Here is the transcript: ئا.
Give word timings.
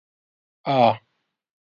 ئا. 0.71 0.79